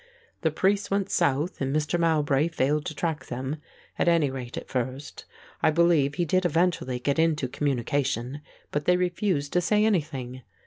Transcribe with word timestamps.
The 0.41 0.49
priests 0.49 0.89
went 0.89 1.11
south 1.11 1.61
and 1.61 1.71
Master 1.71 1.99
Mowbray 1.99 2.47
failed 2.47 2.85
to 2.87 2.95
track 2.95 3.27
them, 3.27 3.57
at 3.99 4.07
any 4.07 4.31
rate 4.31 4.57
at 4.57 4.67
first. 4.67 5.25
I 5.61 5.69
believe 5.69 6.15
he 6.15 6.25
did 6.25 6.43
eventually 6.43 6.97
get 6.97 7.19
into 7.19 7.47
communication, 7.47 8.41
but 8.71 8.85
they 8.85 8.97
refused 8.97 9.53
to 9.53 9.61
say 9.61 9.85
anything. 9.85 10.41